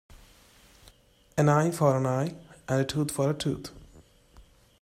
[1.37, 2.33] An eye for an eye
[2.67, 3.71] and a tooth for a tooth.